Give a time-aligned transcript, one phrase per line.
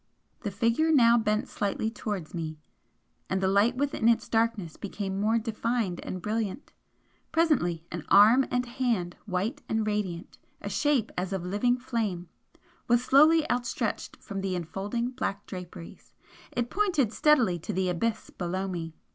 [0.39, 2.57] The Figure now bent slightly towards me,
[3.29, 6.73] and the light within its darkness became more denned and brilliant.
[7.31, 12.29] Presently an arm and hand, white and radiant a shape as of living flame
[12.87, 16.15] was slowly outstretched from the enfolding black draperies.
[16.51, 18.95] It pointed steadily to the abyss below me.